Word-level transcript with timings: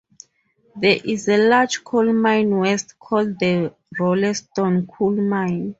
There 0.77 0.97
is 1.05 1.27
a 1.29 1.37
large 1.37 1.83
coal 1.83 2.11
mine 2.11 2.57
west 2.57 2.97
called 2.97 3.37
the 3.39 3.75
Rolleston 3.99 4.87
coal 4.87 5.11
mine. 5.11 5.69